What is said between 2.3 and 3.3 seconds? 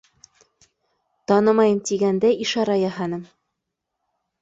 ишара яһаным.